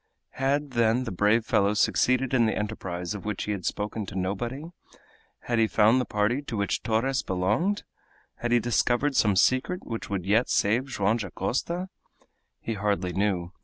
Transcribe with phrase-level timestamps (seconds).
[0.31, 4.15] Had, then, the brave fellow succeeded in the enterprise of which he had spoken to
[4.17, 4.63] nobody?
[5.41, 7.83] Had he found the party to which Torres belonged?
[8.37, 11.87] Had he discovered some secret which would yet save Joam Dacosta?
[12.59, 13.51] He hardly knew.